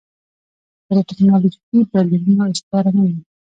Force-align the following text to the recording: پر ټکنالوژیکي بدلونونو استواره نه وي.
پر 0.85 0.97
ټکنالوژیکي 1.09 1.79
بدلونونو 1.91 2.43
استواره 2.53 2.91
نه 2.97 3.01
وي. 3.07 3.19